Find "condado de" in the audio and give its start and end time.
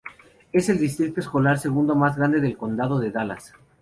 2.57-3.11